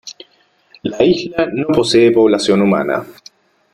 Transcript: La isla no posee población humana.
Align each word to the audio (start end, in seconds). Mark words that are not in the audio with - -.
La 0.81 1.03
isla 1.03 1.45
no 1.45 1.67
posee 1.67 2.09
población 2.09 2.63
humana. 2.63 3.05